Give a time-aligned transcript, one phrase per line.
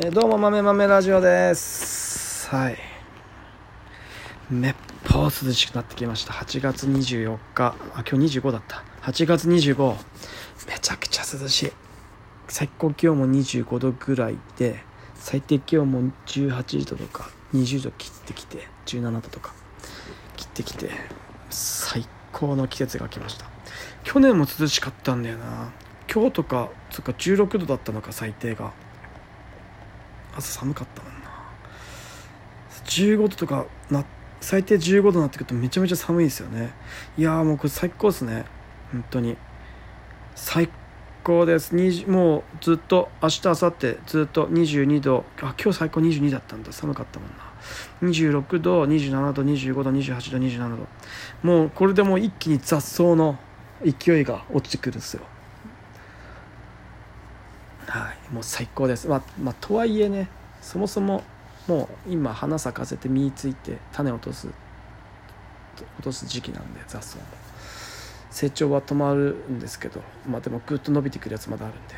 [0.00, 2.48] えどうも豆豆ラジオです。
[2.50, 2.78] はい。
[4.48, 6.32] めっぽう涼しくなってきました。
[6.34, 7.74] 8月24日。
[7.96, 8.84] あ今日25だった。
[9.02, 9.96] 8月25
[10.68, 11.72] めちゃくちゃ涼しい。
[12.46, 14.84] 最高気温も25度ぐらいで
[15.16, 19.52] 最低気温も18度とか20度切ってきて17度とか
[20.36, 20.90] 切ってきて
[21.50, 23.46] 最高の季節が来ました。
[24.04, 25.72] 去年も涼しかったんだよな。
[26.08, 28.72] 今日とかそっか16度だったのか最低が。
[30.38, 31.28] 朝寒かったもんな。
[32.84, 34.04] 15度とかな
[34.40, 36.72] 最低15度になってくるとめちゃめちゃ寒いですよね。
[37.16, 38.44] いやーもうこれ最高ですね。
[38.92, 39.36] 本当に。
[40.34, 40.70] 最
[41.24, 41.74] 高です。
[41.74, 45.24] 20もうずっと明日明後日ずっと22度。
[45.42, 46.72] あ今日最高22だったんだ。
[46.72, 47.36] 寒かったもんな。
[48.02, 50.86] 26度27度25度28度27度。
[51.42, 53.38] もうこれでもう一気に雑草の
[53.84, 55.22] 勢いが落ちてくるんですよ。
[58.32, 59.08] もう最高です。
[59.08, 60.28] まあ、まあ、とはいえね
[60.60, 61.22] そもそも
[61.66, 64.48] もう今花咲かせて実ついて種を落とす
[65.76, 67.24] 落とす時期なんで雑草も。
[68.30, 71.94] 成長は止まるんですけどまあでもぐっと伸びてくるやつまだあるんで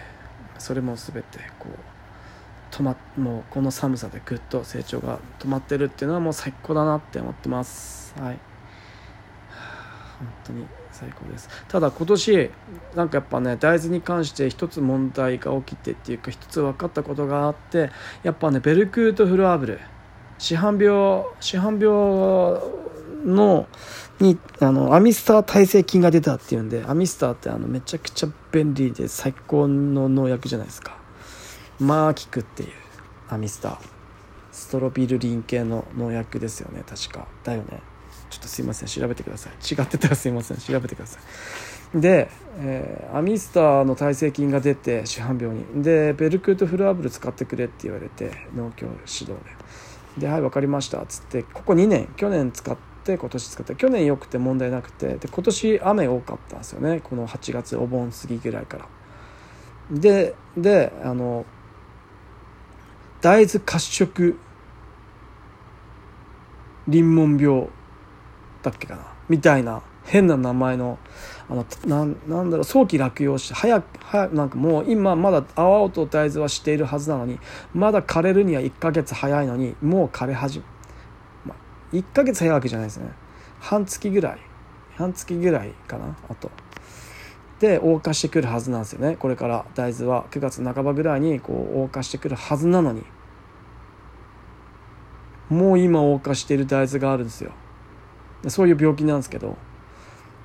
[0.59, 8.15] それも全てこう止まもうこの寒さでぐっと成長が止まってるっていうのはもう最高だなって思ってます。
[8.19, 8.39] はい。
[10.19, 10.67] 本当に。
[11.01, 11.49] 最高です。
[11.69, 12.51] ただ今年
[12.95, 17.91] なんかやっぱね大豆に関して一つ問題が起きてっていうか一つ分かったことがあって
[18.23, 19.81] やっぱねベルクートフルアブル
[20.39, 22.61] 市販病市販病
[23.25, 23.67] の
[24.21, 30.99] にあのアミスター耐性菌が出たっていうんでアミスターってあのめちゃくちゃ便利で最高の農薬じゃないですか。
[31.79, 32.71] まあ効くっていう
[33.31, 33.79] アミスター。
[34.53, 37.27] ストロビルリン系の農薬ですよね確か。
[37.45, 37.81] だよね。
[38.31, 39.53] ちょっとすいません調べてください。
[39.75, 40.57] 違ってたらすいません。
[40.57, 42.01] 調べてください。
[42.01, 45.83] で、えーアミスターの耐性菌が出て市販病に。
[45.83, 49.35] でベルクートフルアブル使ってくれって言われて農協指導で。
[50.19, 57.01] で「はい分かりました」っつってここ2年去年使って今年使って去年良くて問題なくてで今年雨多かったんですよね。
[57.03, 58.87] この8月お盆過ぎぐらいから。
[59.91, 61.45] でであの
[63.21, 64.39] 大豆褐色
[66.89, 67.27] リンモ
[68.61, 69.03] ン病だっけかな？
[69.29, 70.99] みたいな変な名前の
[71.49, 77.39] あのなんだろう早期落葉して早く早くなんかもう今まだ青々と大豆はしているはずなのに
[77.75, 80.65] まだ枯れるには1ヶ月早いのにもう枯れ始め、
[81.47, 83.11] まあ、1ヶ月早いわけじゃないですね。
[83.59, 84.39] 半月ぐらい。
[84.97, 86.17] 半月ぐらいかな？
[86.29, 86.51] あと。
[87.59, 89.17] で黄化してくるはずなんですよね。
[89.17, 90.27] これから大豆は。
[90.31, 93.03] 9月半ばぐらいにこう黄化してくるはずなのに。
[95.51, 97.53] もう今黄化している大豆があるんですよ。
[98.49, 99.57] そういう病気なんですけど。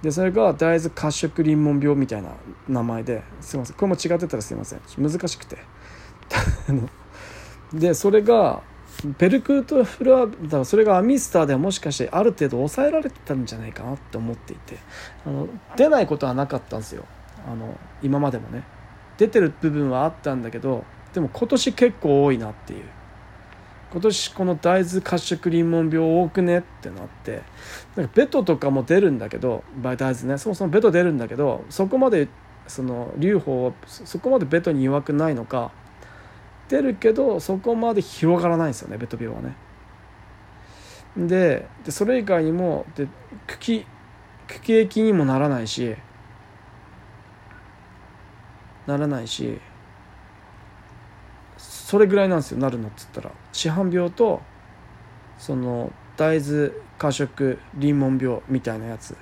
[0.01, 2.29] でそれが大豆褐色リンモン病みたいな
[2.67, 3.75] 名前ですいません。
[3.75, 4.81] これも違ってたらすいません。
[4.97, 5.57] 難しくて。
[7.73, 8.61] でそれが
[9.17, 14.77] ペルクートフルアだからそれがアミスターではもしかしてある程度抑えられてたんじゃないかなって思っていて。
[15.25, 17.05] あの出ないことはなかったんですよ。
[17.47, 18.63] あの今までもね。
[19.17, 22.83] 出てる部分はあったんだけどでも今年結構多いなっていう。
[23.91, 26.59] 今年この大豆褐色リンモン病多くね？
[26.59, 27.41] ってなって。
[27.95, 30.37] なんかベトとかも出るんだけど大豆ね。
[30.37, 32.27] そもそもベト出るんだけどそこまで
[32.67, 35.71] その流法はそこまでベトに弱くないのか。
[36.67, 39.55] 出るけどそこまで広がらないんですよねベト病はね。
[41.15, 43.07] ででそれ以外にもで
[43.47, 43.85] 茎
[44.47, 45.95] 茎液にもならないし
[48.87, 49.61] ならないし
[51.85, 53.31] それぐらいなんですよなるのっつったら。
[53.53, 54.41] 市販病と
[55.37, 59.15] その大豆過食リンモン病みたいなやつ、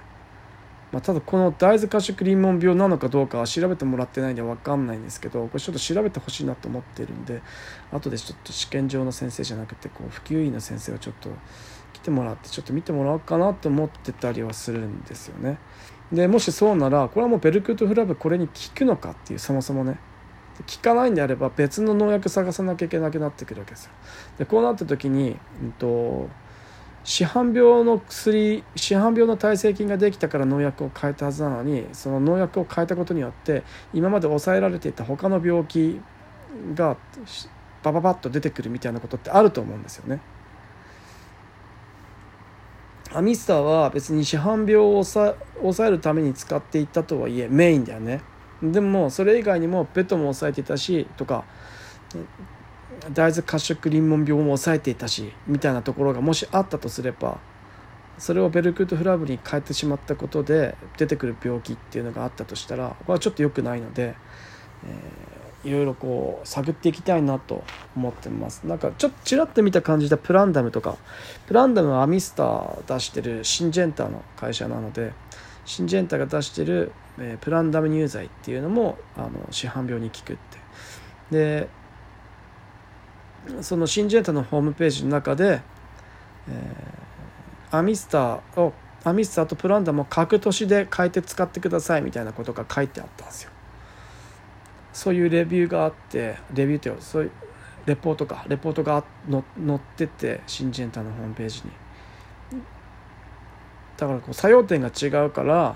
[0.94, 7.41] まあ、ただこの大豆過食リンモン病なのかどうかは調べてもらってないんで分かんないんですけどこれちょっと調べてほしいなと思ってるんで
[7.91, 11.31] 後でちょっと試験場の先生じゃなくてこう普及医の先生をちょっと
[11.91, 15.57] 来てもらってちょっと見てもらおうかなと思ってたりはするんですよね。
[16.13, 19.97] でもしそうならこれはもうベルクートフラブこれに効くのかっていうそもそもね。
[20.59, 23.91] 効かないんであれば別の農薬探さなきゃいけなくなってくるわけですよ。
[24.38, 26.30] でこうなった時に、うんと、
[27.04, 33.63] 市販病の薬市販病の耐性菌ができたから農薬を変えたはずなのにその農薬を変えたことによって
[33.94, 36.00] 今まで抑えられていた他の病気
[36.75, 36.95] が
[37.81, 40.22] バババッと出てくるみたいなことってあると思うんですよね。
[43.12, 48.22] アミスターは別に市販病を抑え抑えるために使っていったとはいえメインだよね。
[48.61, 51.44] でもそれ以外にもベトも抑えていたしとか
[53.13, 57.39] 大豆褐色リンモン病も抑えていたしみたいなところがもしあったとすれば
[58.17, 64.15] それをベルクートフラブに変えてしまったことで出てくる病気っていうのがあったとしたらこれはちょっと良くないので、
[64.85, 67.63] えーいろいろこう探っていきたいなと
[67.95, 68.67] 思ってます。
[68.67, 70.97] なんかちょっとちらっと見た感じでプランダムとか
[71.47, 75.13] プランダムはアミスター出してるシンジェンタの会社なので
[75.65, 80.57] シンジェンタが出してる、えー、プランダム乳剤っていうのもあの市販病に効くって。
[81.31, 81.69] で
[83.62, 85.62] そのシンジェンタのホームページの中で、
[86.48, 88.74] えー、アミスターを
[89.04, 93.51] アミスターとプランダムを各都市で変えて使ってくださいみたいなことが書いてあったんですよ。
[94.94, 97.31] そういうレビューがあってレビューってそういう
[97.86, 101.71] レポートかレポートがの載っててシンジェンタのホームページに。
[103.98, 105.75] だからこう作用点が違うから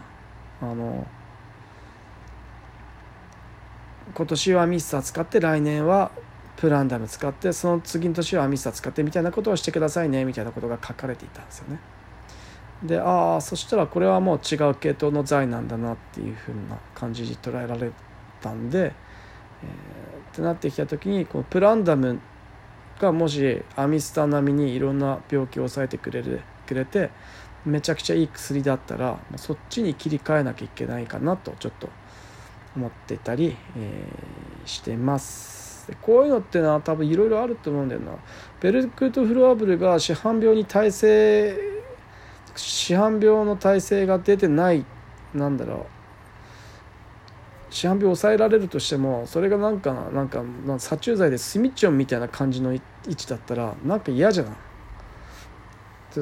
[0.62, 1.06] あの
[4.18, 6.10] 今年はミスター使って来年は
[6.56, 11.80] プランダム使ってその次の年はミスター使ってみたいなことをしてくださいねみたいなことが書かれていたんですよね。
[12.82, 17.92] でああそしたらこれはもう違う系統の財なんだなっていうふうな感じに捉えられ
[18.42, 18.94] たんで
[19.64, 22.20] えー、ってなってきた時にこのプランダム
[23.00, 27.12] がもしアミスタ並みにいろんな病気を抑えてくれるくれて
[27.66, 31.90] めちゃくちゃいい薬だったらそっちに切り替えなきゃいけないかなとちょっと
[32.78, 35.92] 思ってたり、えー、してます。
[36.02, 38.12] こういうのってのは多分いろいろあると思うんだよな。
[38.60, 41.58] ベルクート・フロアブルが市販病に耐性
[42.56, 44.86] 市販病の耐性が出てない
[45.34, 45.88] なんだろ
[47.70, 47.74] う。
[47.74, 50.44] 市販病抑えられるとしてもそれがなんかなんか
[50.80, 54.54] 殺虫剤でスミッチョンみたいな感じの位置だったらなんか嫌じゃない？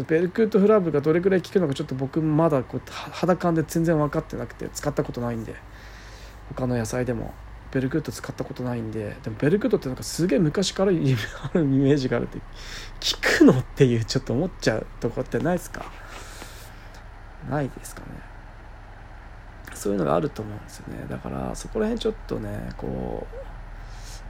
[0.08, 5.56] ベルクートフラブがどれくらい効くのかちょっと僕まだこう肌感で全然分かってなくて使ったことないんで。
[6.50, 7.34] 他の野菜でも。
[7.72, 9.18] ベルクート使ったことないんで。
[9.22, 11.14] でもベルクートってなんかすげえ昔からある イ
[11.66, 12.38] メージがあるって。
[12.40, 12.44] 効
[13.22, 15.86] くのっていうちょっと思っちゃうとこってないですか？
[17.50, 18.08] ないですかね。
[19.74, 21.06] そういうのがあると思うんですよね。
[21.10, 23.28] だからそこら辺ちょっとねこ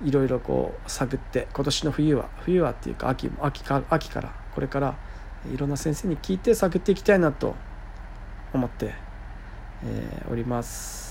[0.03, 4.95] ういろいろこう探って今年の冬は冬はっていうか秋秋か秋からこれから
[5.53, 7.55] いろんな先生に聞いて探っていきたいなと
[8.53, 8.93] 思って、
[9.83, 11.04] えー、おります、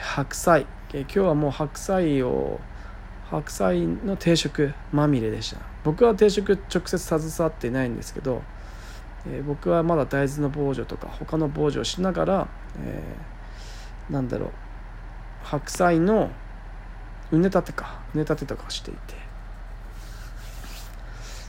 [0.00, 2.60] 白菜、今日はもう白菜を
[3.30, 5.58] 白菜の定食まみれでした。
[5.84, 8.42] 僕は定食直接携わってないんですけど
[9.28, 14.50] えー、僕はまだ大豆の防除とか他の防除をしながら、えー、なんだろう。
[15.42, 16.30] 白菜の
[17.30, 18.00] 畝立てか。
[18.14, 19.14] 畝立てとかしていて。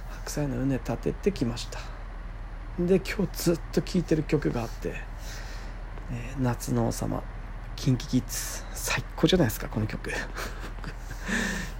[0.10, 1.80] 白菜の畝立ててきました。
[2.80, 4.94] で今日ずっと聴いてる曲があって
[6.14, 7.24] 「えー、夏の王様」
[7.78, 10.12] キンキキッズ最高じゃないですかこの曲。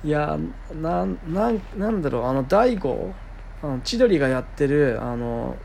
[0.04, 0.38] いや
[0.74, 3.14] なななんだろうあの大悟
[3.62, 5.58] あの千鳥がやってるあの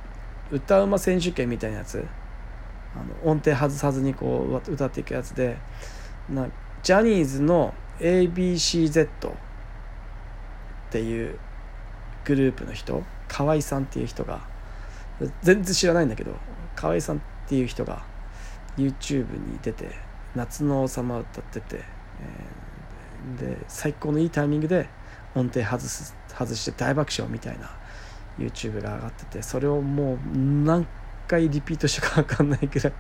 [0.51, 2.05] 歌うま選手権みたいなやつ。
[2.95, 5.57] あの音程外さずにこう歌っていくやつで
[6.29, 6.47] な
[6.83, 9.09] ジャニーズの ABCZ っ
[10.91, 11.39] ていう
[12.25, 14.41] グループの人河合さんっていう人が
[15.43, 16.35] 全然知らないんだけど
[16.77, 18.03] 河合さんっていう人が
[18.77, 19.91] YouTube に出て
[20.35, 24.89] 「夏の王様を」歌ってて、えー、で最高のいいタイミングで
[25.35, 27.71] 音程外す外して大爆笑みたいな
[28.39, 30.87] YouTube が上がっててそれをもう何
[31.29, 32.93] 回リピートしたか分かんないくらい。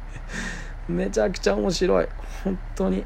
[0.88, 2.08] めちゃくちゃ面白い。
[2.44, 3.04] 本当に、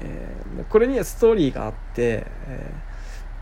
[0.00, 2.70] えー、これにはストーリーがあって、え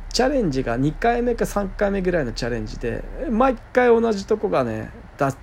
[0.08, 4.90] ー、チャレンジが2回目か3回目ぐらいのチャレンジで毎回同じとこがね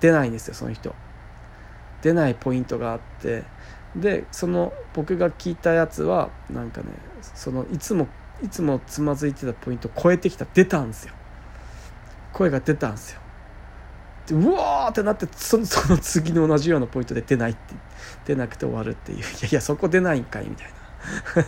[0.00, 0.94] 出ないんですよその人。
[2.02, 3.44] 出ないポイントがあって
[3.96, 6.86] でその僕が聞いたやつはなんかね
[7.34, 8.08] そのいつも
[8.42, 11.14] いつもつまずいてたポイントを超えてきた出たんですよ。
[12.32, 13.20] 声が出たんですよ。
[14.26, 17.74] でうわーってなってその その次の同じようなポイントで出ないって
[18.24, 19.18] 出なくて終わるっていう。
[19.18, 21.44] いやいやそこ出ないんかいみたいな。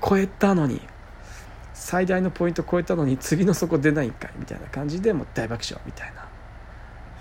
[0.08, 0.80] 超えたのに。
[1.74, 6.25] 最大のポイント超えたのに次のそこ出ないんかいみたいな感じでもう大爆笑みたいな。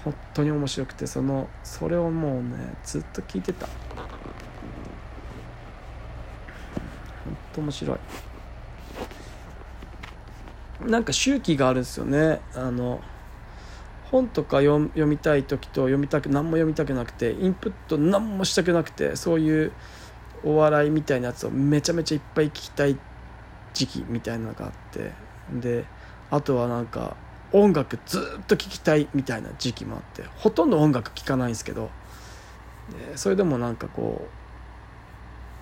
[0.05, 3.65] 本当に面白くてそのそれをもうねずっと聞いてた。
[3.65, 3.75] 本
[7.53, 7.97] 当面白い。
[10.87, 12.39] なんか周期があるんですよね。
[12.53, 13.01] あの
[14.11, 19.71] 本とか読みたい時と読みたく何も読みたくなくてインプット何もしたくなくてそういう
[20.43, 22.95] お笑いみたいなやつをめちゃめちゃいっぱい聞きたい
[23.73, 25.11] 時期みたいなのがあって。
[25.51, 25.85] で
[26.29, 27.15] あとはなんか
[27.55, 31.89] 音楽ずっと聴きたいみたいな時期もあってほとんど音楽聴かないんですけど
[33.15, 34.27] それでもなんかこ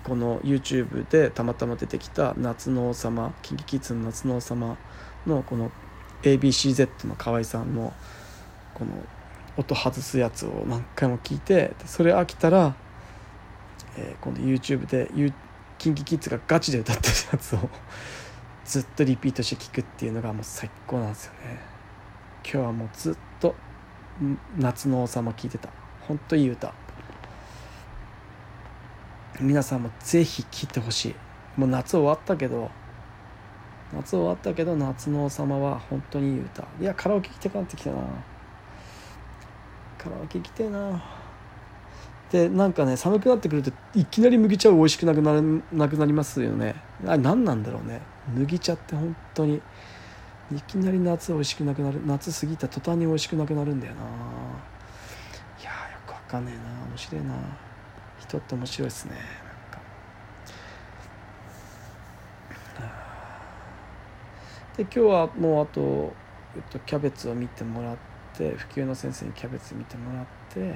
[0.04, 4.76] うこの YouTube でたまたま出てきた「夏の王様」KinKiKids の「夏の王様」
[5.24, 5.70] のこの
[6.22, 7.92] ABCZ の河合さんの
[8.74, 8.90] この
[9.56, 12.74] 音外すやつを何回も聞いてそれ飽きたら、
[13.96, 15.08] えー、今度 YouTube で
[15.78, 17.70] KinKiKids がガチで歌ってるやつを
[18.66, 21.73] ずっとリピートして聴くっていうのがもう最高なんですよね。
[22.44, 23.54] 今日はもうずっと
[24.58, 25.70] 夏の王様聴いてた。
[26.02, 26.72] ほんといい歌。
[29.40, 31.14] 皆さんもぜひ聴いてほしい。
[31.56, 32.70] もう夏終わったけど
[33.92, 36.64] 夏終わったけど夏の王様は本当にいい歌。
[36.80, 37.96] いやカラオケ行きたくなってきたな。
[39.98, 41.02] カラオケ行きてえな。
[42.30, 45.40] でなんかね寒くなってくるといきなり麦茶美味しくなくな
[45.72, 46.74] なくなりますよね。
[47.06, 48.02] あれ何なんだろうね。
[48.34, 49.62] 麦茶って本当に
[50.56, 54.00] いきなり夏美味しくなくなる夏過ぎた途端に美味しくなくなるんだよな。
[55.60, 56.62] いやよくわかんねえな。
[56.88, 57.34] 面白いな。
[58.20, 59.44] 人って面白いですね。
[64.76, 66.12] で今日はもうあと、
[66.56, 67.96] えっと、キャベツを見てもらっ
[68.36, 70.74] て普及の先生にキャベツ見てもらって、うん、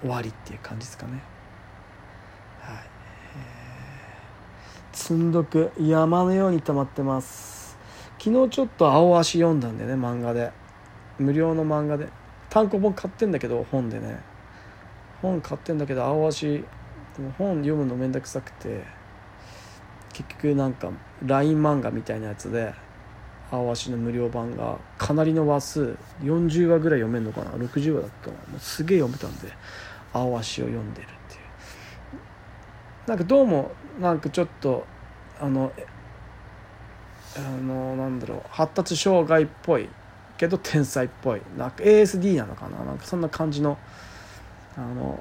[0.00, 1.22] 終わりっていう感じですかね。
[2.60, 3.69] はい、えー、
[4.92, 7.78] 積んどく山のように溜まってます。
[8.18, 10.52] 昨日ちょっと青足読んだんでね漫画で。
[11.18, 12.08] 無料の漫画で。
[12.48, 14.20] 単行本買ってんだけど本でね。
[15.22, 16.64] 本買ってんだけど青足
[17.38, 18.84] 本読むのめんどくさくて。
[20.12, 20.90] 結局なんか
[21.24, 22.74] LINE 漫画みたいなやつで
[23.50, 25.96] 青足の無料版がかなりの話数。
[26.22, 28.52] 40話ぐらい読めるのかな？60話だったかな？
[28.52, 29.52] もうすげえ読めたんで
[30.12, 31.08] 青足を読んでる。
[33.10, 34.86] なんかどうもなんかちょっと
[35.40, 35.72] あの
[37.36, 39.88] あのなんだろう発達障害っぽい
[40.38, 41.42] けど天才っぽい。
[41.58, 42.84] なんか ASD なのかな？
[42.84, 43.78] なんかそんな感じの
[44.76, 45.20] あの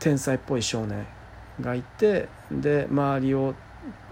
[0.00, 1.06] 天才っぽい少年
[1.60, 3.54] がいてで周りを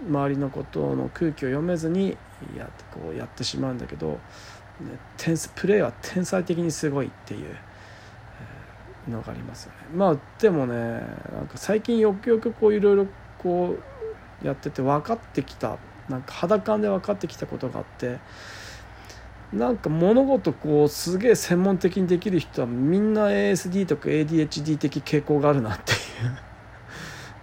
[0.07, 2.15] 周りのことの空気を読めずに
[2.55, 4.17] やこうやってしまうんだけど、
[5.17, 7.53] テンスプレーは天才的にすごいっていう。
[9.09, 9.65] のがあります。
[9.65, 9.77] よね。
[9.95, 13.75] まあでもねなんか最近よくよくこういろいろこ
[14.43, 15.77] うやってて分かってきた。
[16.07, 18.19] なんか肌感で分かってきたことがあって。
[19.53, 25.99] なんか物事こうすげえ専門的にできる人はみんな ASD とか ADHD 的傾向があるなっていう。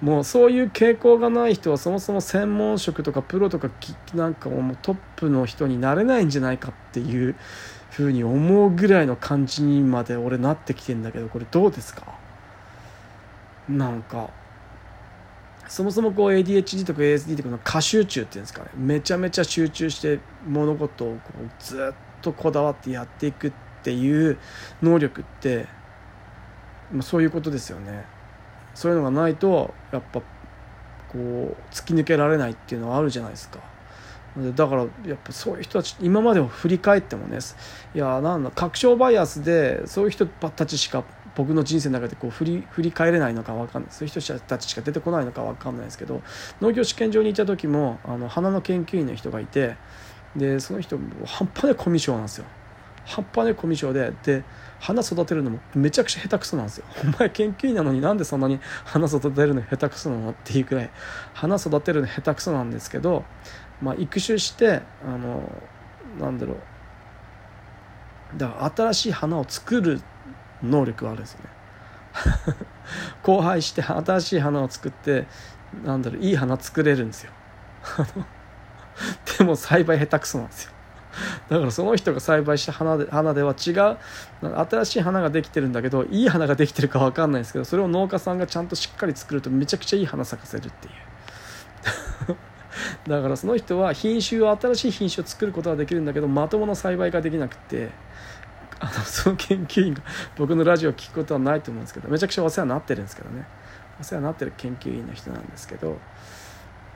[0.01, 3.71] もうそういう傾向がない人はそもそも専門職とかプロとか
[4.15, 7.35] なんかもうトップの人になれないんじゃないかっていう
[7.97, 12.03] ふうに思うぐらいの感じにまで俺なってきてんだけどこれどうですか？
[13.71, 14.29] なんか
[15.67, 18.71] そもそもこう ADHD とか ASD とかの過集中っていうんですかね。
[18.77, 24.37] めちゃめちゃ集中して物事をこうずっとこだわってやっていくっていう
[24.83, 25.67] 能力って
[26.93, 28.05] ま、そういうことですよね。
[28.75, 30.27] そういうのがないとやっぱこ
[31.15, 33.59] う突き抜けられないっていうのはあるじゃないですか。
[34.55, 37.39] だからやっぱそういう人たち今までを振り返ってもね
[37.95, 43.93] いやなんだ確証バイアスでそういう人たちしか僕の人生の中でこう振り振り返れないのか分かんない。
[43.93, 46.23] そういう人たちしか出てこないのか分かんないですけど
[46.61, 49.77] 農業試験場にいた時もあの花の研究員の人がいて
[50.35, 52.45] でその人半端ないコミュ障なんですよ。
[53.07, 54.45] 半端ないコミュ障でで
[54.81, 56.85] 花育てるのもめちゃくちゃ下手くそなんですよ。
[57.05, 60.91] お前研究員なのになんでそんなに花育てるの下手くそなのっていうくらい
[61.33, 63.25] 花育てるの下手くそなんですけど、
[63.81, 65.51] まあ、育種してあの
[66.19, 66.57] なんだろう。
[68.39, 70.01] だから新しい花を作る
[70.63, 71.51] 能力があるんですよね。
[73.27, 75.27] 交配して新しい花を作って
[75.85, 77.33] なんだろういい花作れるんですよ。
[79.39, 80.73] でも栽培下手くそなんですよ。
[81.49, 83.97] だからその人が栽培した花で花では違う
[84.43, 90.95] 新しい花ができてるんだけどいい花ができてるか分かんないですけどそれを農家さんがちゃんとしっかり作るとめちゃくちゃいい花咲かせるっていう。
[93.07, 97.91] だからその人は品種を新しい品種を作ることができるんだけどまともな栽培ができなくて
[98.79, 100.03] あのその研究員が
[100.37, 103.47] 僕のラジオを聞くことはないと思うんですけどめちゃくちゃお世話になってるんですけどね
[104.01, 105.99] お世話になってる研究員の人なんですけど、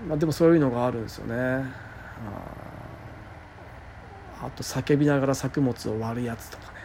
[0.07, 1.35] まあ、でもそういうのがあるんですよね。
[1.37, 2.71] あ
[4.43, 6.81] あと叫びながら作物を割るやつとかね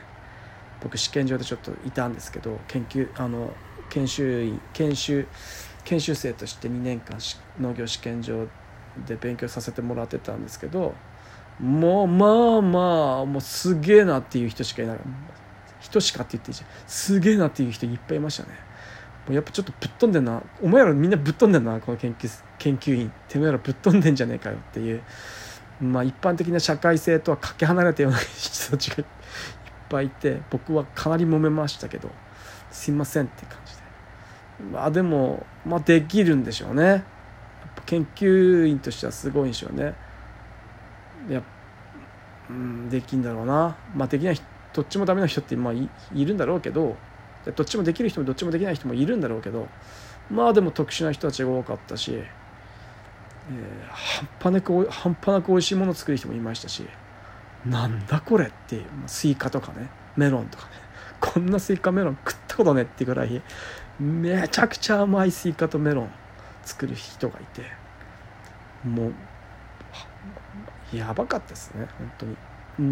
[0.81, 3.53] 僕試験場でちょっといたんですけど研究あの
[3.89, 5.27] 研修員研修
[5.85, 7.17] 研修生として2年間
[7.59, 8.47] 農業試験場
[9.07, 10.93] で勉強させてもらってたんですけど
[11.59, 14.99] もうまあまあもうすげえなっていう人しかいない。
[15.79, 16.69] 人しかって言っていいじゃん。
[16.87, 18.49] すげえなっていう人いっぱいいましたね。
[19.25, 20.41] もうやっぱちょっとぶっ飛んでんな。
[20.61, 23.11] お前らみんなぶっ飛んでんなこの研究研究員。
[23.29, 25.01] てめえらぶっ飛んでんじゃねえかよっていう。
[25.81, 29.05] まあ、一般的な社会性とはかけ離れたような人たちがいっ
[29.89, 32.09] ぱいいて僕はかなり揉めましたけど
[32.71, 33.81] すいませんって感じで。
[34.71, 37.03] まあでも、まあ、できるんでしょうね。
[37.85, 39.93] 研究員としてはすごいんでしょうね。
[41.29, 41.41] や
[42.49, 43.75] うんできんだろうな。
[43.95, 44.39] まあできない
[44.73, 46.95] どっちもダメな人ってまあいいるんだろうけど
[47.55, 49.67] どっちもできる人もどっちもできない人もいるんだろうけど
[50.29, 53.87] まあでも特殊な人たちが多かったし、えー、
[54.41, 56.85] 半端なく半端なく美味しいものを作る人もいましたし
[57.65, 60.85] なんだこれっていうスイカとかねメロンとかね。
[61.21, 63.41] こんなスイカメロン食ったことねっていうぐらい
[63.99, 66.09] めちゃくちゃ甘いスイカとメロン
[66.65, 67.61] 作る人がいて
[68.83, 69.13] もう
[70.95, 72.37] やばかったですね本当に。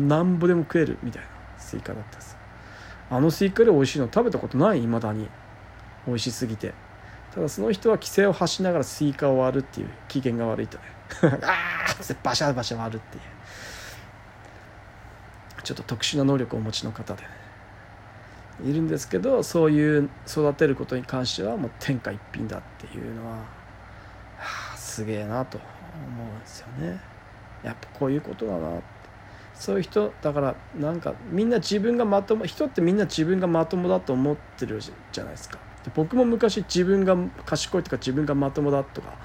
[0.08, 1.27] なんぼでも食えるみたいな
[1.58, 2.38] スイカだったです。
[3.10, 5.27] あのスイカより美味しいの食べたことないいまだに。
[6.08, 6.74] 美味しすぎて。
[7.34, 10.84] ただその人は奇声を発しながらスイカを割るっていう機嫌が悪いとね。
[11.44, 11.50] あ
[12.00, 13.24] あってバシャバシャ割るっていう。
[15.63, 17.30] ちょっと特殊な能力をお持ちの方でね。
[18.63, 23.38] いるんですけどそういう育てることに関してはもう天下一品だっていうのは、
[24.93, 27.01] すげえなと思うんですよね。
[27.63, 28.83] やっぱこういうことだなって。
[29.55, 35.57] そういう人だからなんかみんな自分がまとも人ってみんな自分がまともだと思ってるじゃないですか。
[35.83, 39.17] で僕も昔自分が賢いとか自分がまともだとか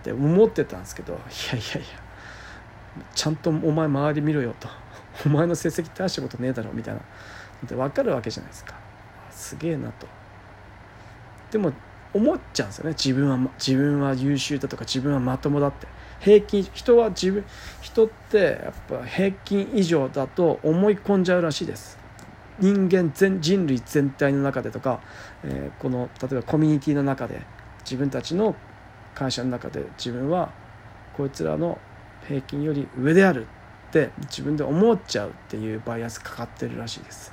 [0.00, 1.86] って思ってたんですけどいやいやいや
[3.14, 4.68] ちゃんとお前周り見ろよと。
[5.26, 7.00] お前の成績大したことねえだろみたいな
[7.68, 8.74] で分かるわけじゃないですか。
[9.30, 10.08] すげえなと。
[11.52, 11.72] でも
[12.14, 12.90] 思っちゃうんですよね。
[12.90, 15.86] 自分は自分は優秀だとか自分はまともだって。
[16.20, 17.44] 平均人は自分
[17.80, 21.98] 人ってやっぱ平均以上だと思い込んじゃうらしいです。
[22.60, 25.00] 人間全人類全体の中でとか、
[25.42, 27.42] えー、この例えばコミュニティの中で
[27.80, 28.54] 自分たちの
[29.14, 30.52] 会社の中で自分は
[31.16, 31.78] こいつらの
[32.28, 33.46] 平均より上である
[33.88, 37.32] って自分で思っちゃうっていうバイアスかかってるらしいです。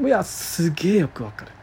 [0.00, 1.58] いやすげえよくわかるって。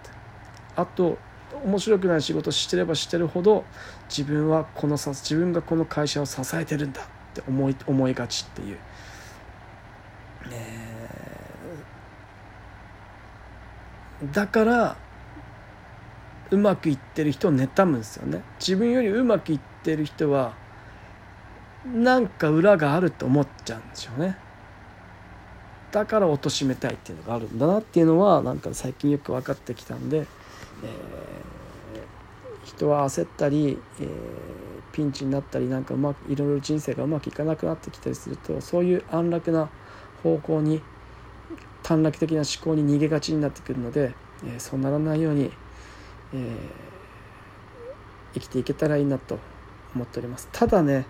[0.76, 1.18] あと
[1.64, 3.64] 面白くない仕事してればしてるほど
[4.10, 8.78] 自分はこのさ自分がこの会社を支えてるんだって思い思いがちっていう、
[10.52, 10.88] え。
[14.24, 14.98] ー、だから
[16.50, 18.42] うまくいってる人を妬むんですよね。
[18.60, 20.54] 自分よりうまくいってる人は
[21.86, 24.38] なんか裏があると思っちゃうんでしょうね。
[25.92, 30.28] だから貶めたいっていうのがあるんだなっていうのはなんか最近よく分かってきたんで、
[30.84, 34.08] えー、人は焦ったり、えー、
[34.92, 39.70] ピンチになったりなんかうまくいろいろ人生がうまくいかなくなってきたりするとそういう安楽な
[40.24, 40.82] 方向に
[41.84, 44.14] 短絡的な思考に逃げがちになってくるので、
[44.46, 45.52] えー、そうならないように、
[46.34, 46.58] え
[48.34, 49.40] 生きていけたらいいなと
[49.96, 50.50] 思っております。
[50.52, 51.06] ただね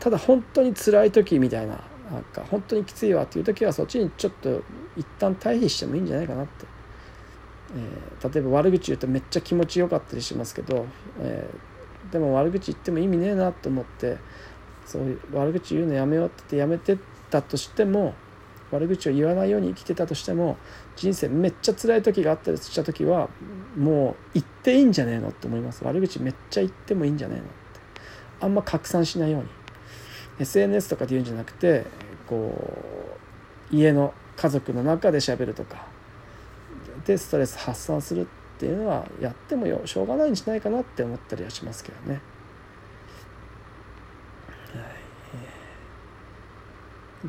[0.00, 4.62] ただ本当に辛い時みたいななんか本当にきついわっていう時はそっちにちょっと
[4.96, 6.66] 一旦退避してもいいんじゃないかなって、
[7.74, 10.86] えー、例えば悪口言うとめっちゃ気持ちよかったりしますけど、
[11.20, 14.18] えー、でも悪口言っても意味ねえなと思って
[14.86, 16.98] そういう悪口言うのやめようって言ってやめて
[17.30, 18.14] たとしても
[18.70, 20.56] 悪口を言わないように生きてたとしても
[20.96, 23.28] 人生めっちゃ辛い時があったりした時は
[23.76, 25.84] もう言っていいんじゃねえのって思います。
[25.84, 27.54] 悪口めっちゃ言ってもいいんじゃねえのって。
[28.40, 29.48] あんま拡散しないように。
[30.40, 31.84] SNS とかで言うんじゃなくて
[32.26, 32.54] こ
[33.72, 35.86] う家の家族の中で喋るとか
[37.08, 38.24] でストレス発散するっ
[38.58, 42.20] ていうのはやってもよしょうがないんじゃないかなって思ったりはしますけどね。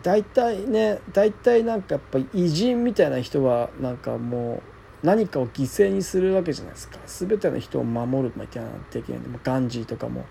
[0.03, 4.61] 大体ね大体なんかやっぱ偉人みたいな人はなんかも
[5.03, 6.99] う何かを犠牲にするわけじゃないですか。
[7.07, 9.19] 全ての人を守るみたいなできない。
[9.19, 10.25] んでガンジーとかも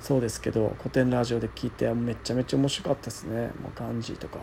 [0.00, 3.50] そうですけど古典ラジオで聞いてめちゃめちゃ面白かったですね。
[3.60, 4.38] もうガンジーとか。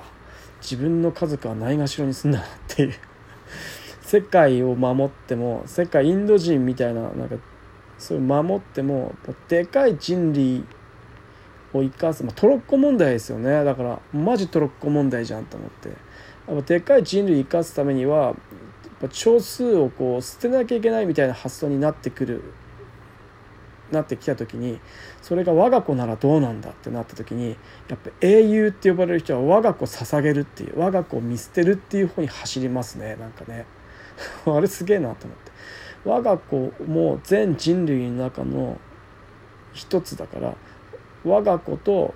[0.62, 2.94] 自分の家族はないがしろにすんだっていう。
[4.10, 7.36] 世界を守っても世界インド人みたいななんか
[8.00, 9.14] そういう守っても
[9.48, 10.66] でかい人類
[11.74, 13.64] を生かす、まあ、トロッコ問題ですよね。
[13.64, 15.90] だからマジトロッコ問題じゃんと思って。
[15.90, 15.94] や
[16.56, 18.34] っぱでかい人類生かすためには
[19.12, 22.42] 少数をこう捨てなきゃいけないみたいな発想になってくる
[23.92, 24.80] なってきた時に
[25.22, 33.68] それが我が子ならどうなんだってなった時にやっぱ英雄って呼ばれる人は我が子捧げるっていう我が子を見捨てるっていう方に走りますねなんかね。
[34.46, 35.52] あれすげえなと思って。
[36.06, 38.78] 我が子も全人類の中の
[39.74, 40.56] 一つだから
[41.26, 42.14] 我が子と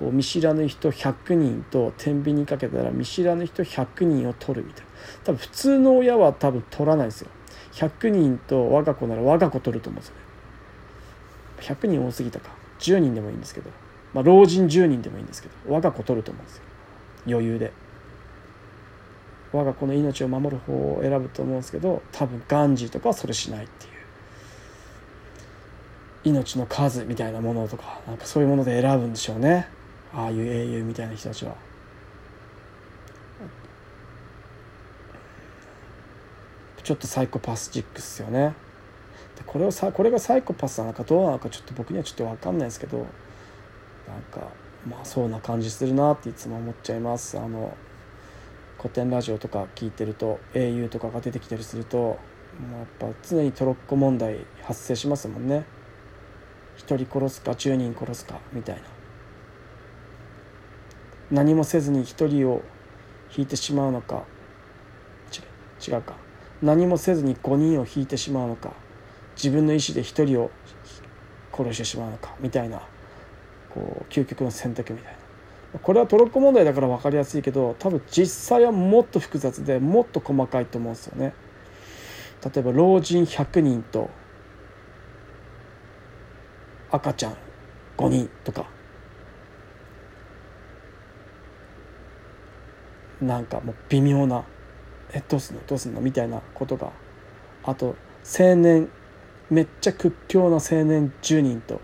[0.00, 4.90] こう見知らぬ人100人と天秤にかけたら見知らぬ人100人を取るみたいな。
[5.24, 7.28] 多分普通の親は多分取らないですよ。
[7.72, 10.20] 100人と我が子なら我が子取ると思うんですよね。
[11.60, 12.50] 100人多すぎたか。
[12.80, 13.70] 10人でもいいんですけど、
[14.14, 16.62] まあ、老人10人でもいいんですけど我が子取ると思うんですよ。
[17.28, 17.72] 余裕で。
[19.52, 23.90] 我が子の命を守る方を選ぶと思うんですけど多分ガンジーとかはそれしないっていう。
[26.22, 29.68] 命の数みたいなものとかなんかそういうもので選ぶんでしょうね。
[30.14, 31.54] ああいう英雄みたいな人たちは。
[36.82, 38.52] ちょっとサイコパスチックっすよね。
[39.36, 43.06] でこれをさこれがサイコパスなのかどうなのかちょっと僕にはちょっと分かんないですけどなん
[44.30, 44.48] か
[44.88, 47.38] まあそうな感じするなっていつも思っちゃいます。
[47.38, 47.74] あの
[48.80, 52.16] 古典ラジオとか聞いてると英雄とかが出てきたりするとも
[52.76, 55.64] うやっぱ常にトロッコ問題発生しますもんね。
[56.78, 58.82] 1人殺すか10人殺すかみたいな。
[61.30, 62.62] 何もせずに1人を
[63.36, 64.24] 引いてしまうのか。
[65.86, 66.14] 違うか。
[66.62, 68.72] 何もせずに5人を引いてしまうのか。
[69.36, 70.50] 自分の意思で1人を
[71.52, 72.34] 殺してしまうのか。
[72.40, 72.82] みたいな
[73.68, 75.19] こう究極の選択みたいな。
[75.82, 81.32] これはトロッコ問題だから分かりやすいけど多分実際はもっと複雑でもっと細かいと思うんですよね。
[82.44, 84.10] 例えば老人100人と
[86.90, 87.36] 赤ちゃん
[87.96, 88.66] 5人とか。
[93.20, 94.44] なんかもう微妙な
[95.12, 95.62] えどうすんの？
[95.66, 96.00] どうすんの？
[96.00, 96.90] みたいなことが。
[97.62, 98.88] あと青年
[99.50, 101.80] めっちゃ屈強な青年10人と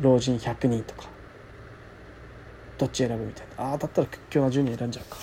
[0.00, 1.13] 老人100人とか。
[2.84, 3.70] どっち選ぶみたいな。
[3.70, 5.16] ああだったら屈強な10人選んじゃうか。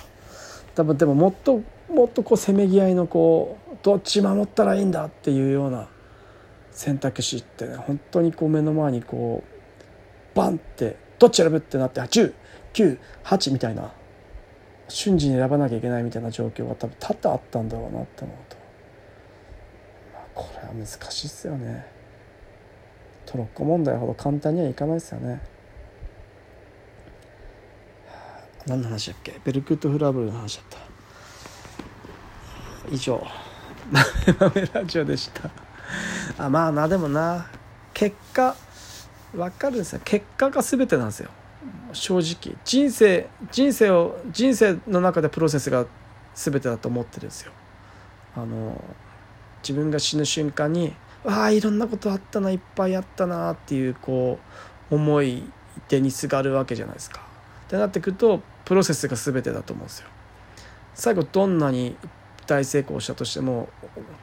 [0.74, 5.88] 多分でももっともっとこうせめぎ合いのこうどっち守ったらいいんだっていうような
[6.71, 13.91] 選択肢ってね本当にこう目の前にこうバンってどっち選ぶってなって1098みたいな
[14.88, 18.58] 瞬時に選ばなきゃいけないみたいな状況が多分多々あったんだろうなって思うと、
[20.13, 21.86] まあ、これは難しいっすよね。
[23.26, 25.41] トロッコ問題ほど簡単にはいかないですよね。
[28.67, 29.39] 何の話だっけ？
[29.43, 30.78] ベルクット・フラブルの話だった。
[32.91, 33.26] 以上。
[34.39, 35.50] 豆ラジオでした。
[36.38, 37.47] あまあなでもな。
[37.93, 38.56] 結果
[39.34, 40.02] 分かるんですよ。
[40.04, 41.30] 結果が全てなんですよ。
[41.93, 42.56] 正直。
[42.63, 45.86] 人生人生を人生の中でプロセスが
[46.36, 47.52] 全てだと思ってるんですよ。
[48.36, 48.82] あの
[49.62, 50.93] 自分が死ぬ瞬間に
[51.24, 54.39] わあいろんなことあったないっぱいあったなっていうこ
[54.89, 55.43] う思い
[55.89, 57.21] 出にすがるわけじゃないですか。
[57.67, 60.08] ってなってくるとプロセスが全てだと思うんですよ。
[60.93, 61.95] 最後どんなに
[62.47, 63.69] 大成功したとしても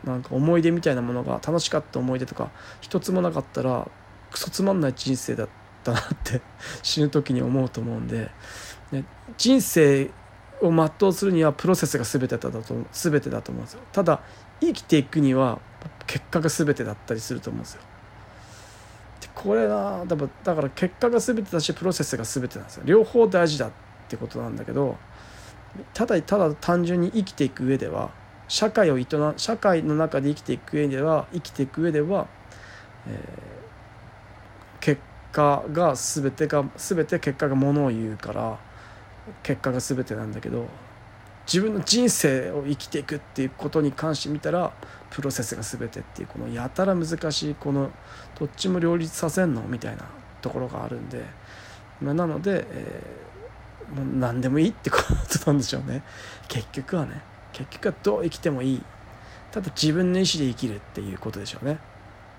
[0.05, 3.89] なんか思い出みたいなものが楽しかった思い出とか一つもなかったら
[4.31, 5.49] クソつまんない人生だっ
[5.83, 6.43] たなって
[6.83, 8.31] 死ぬ時に思うと思うんで、
[8.93, 9.05] ね、
[9.37, 10.11] 人生
[10.61, 12.51] を全うするにはプロセスが全てだと
[12.93, 13.81] 全てだと思うんですよ。
[13.93, 14.21] ただ
[14.61, 15.61] 生きていくには
[16.07, 17.83] 結果が全てだったりすると思うんですよ。
[19.21, 22.83] でこれなだだから結果が全てだしプロセスが全てなんですよ。
[22.85, 23.88] 両方大事だって。
[24.09, 24.97] ってことなんだけど
[25.93, 28.11] ただただ単純に生きていく上では
[28.49, 32.27] 社会を営社会の中で生きていく上では生きていく上では、
[33.07, 38.59] えー、結果が全てが全て結果がものを言うから
[39.43, 40.65] 結果が全てなんだけど
[41.47, 44.73] 自分の人生を生きていくっていうことに関して見たら
[45.11, 47.91] プロセスが全てっていうこのやたら難しいこの
[48.39, 49.63] どっちも両立させんの？
[49.63, 50.05] みたいな
[50.41, 51.25] ところがあるんで、
[52.01, 53.28] まあ、なので、えー、
[53.95, 56.03] もう何でもいいってことなんでしょうね。
[56.49, 57.23] 結局はね。
[57.53, 58.83] 結局はどう生きてもいい。
[59.51, 61.79] ただ自分の意思で生きるっていうことでしょうね。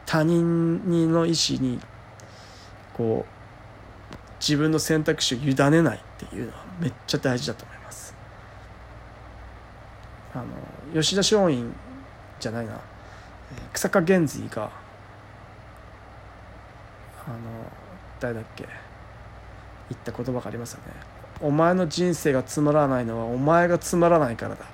[0.06, 1.80] 他人の意思に
[2.94, 8.14] こう自分の選択肢を委ねないっていうのはめっちゃ大事だと思います。
[10.34, 10.46] あの
[11.02, 11.64] 吉田松陰
[12.40, 12.80] じゃないな。
[13.74, 14.66] 草加源瑞が
[17.26, 17.38] あの
[18.20, 18.68] 誰だっけ？
[19.90, 20.94] 言った言葉がありますよね。
[21.42, 24.66] お前の人生がつまらないのはお前がつまらないからだ。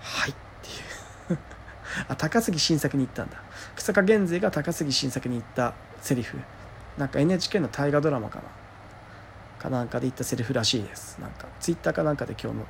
[0.00, 0.30] はい。
[0.30, 1.38] っていう。
[2.08, 3.42] あ高杉晋作に言ったんだ。
[3.76, 6.38] 草加減税が高杉晋作に言ったセリフ。
[6.96, 8.44] なんか NHK の大河ドラマかな。
[9.58, 11.18] かなんかで言ったセリフらしいです。
[11.20, 12.66] なんかツイッターかなんかで今日の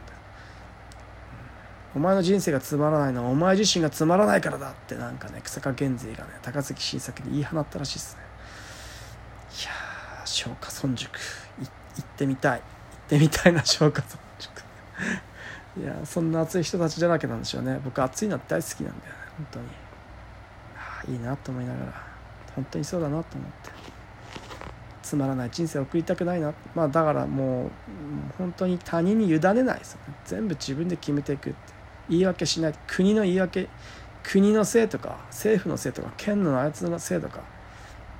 [1.94, 8.22] お前の人生がつまらないのはお前自身がつまらないからだってなんかね草加減税がね高杉晋作に言い放ったらしいですね。
[9.50, 11.18] いやー松下村塾
[11.58, 11.68] 行
[12.00, 12.60] ってみたい。
[12.60, 12.62] 行っ
[13.08, 14.02] てみたいな松下村
[14.38, 14.62] 塾。
[15.80, 17.80] いやそんな熱い人たちじゃなきゃなんでしょうね。
[17.84, 19.66] 僕熱いの大好きなんだよね本当に。
[20.76, 22.06] あいいなと思いながら
[22.54, 23.70] 本当にそうだなと思って。
[25.02, 26.54] つまらない人生を送りたくないな。
[26.72, 27.70] まあだからもう
[28.38, 30.14] 本当に他人に委ねないですよね。
[30.24, 31.79] 全部自分で決めていくって。
[32.10, 32.74] 言い訳しない。
[32.86, 33.68] 国の言い訳
[34.22, 37.40] 国のせいとか政府のせいとか県のあいつのせいとか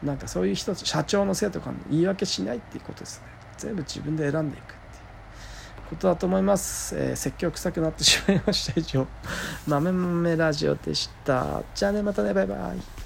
[0.02, 3.26] なんかそういう人社長のせいとか言い訳しないっていうことですね。
[3.58, 8.80] 全部自分で選んでいくっていうことだと思います、えー、説教臭くなってしまいました。
[8.80, 9.06] 以上
[9.66, 11.62] 豆豆ラジオでした。
[11.74, 12.32] じゃあねまたね。
[12.32, 12.90] バイバイ。